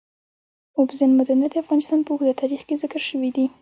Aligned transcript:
اوبزین 0.77 1.09
معدنونه 1.17 1.47
د 1.49 1.55
افغانستان 1.63 1.99
په 2.03 2.09
اوږده 2.11 2.33
تاریخ 2.41 2.61
کې 2.67 2.79
ذکر 2.83 3.01
شوی 3.09 3.29
دی. 3.35 3.45